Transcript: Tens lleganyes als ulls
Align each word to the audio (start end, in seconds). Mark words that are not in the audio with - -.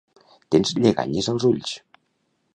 Tens 0.55 0.71
lleganyes 0.85 1.31
als 1.35 1.47
ulls 1.51 1.77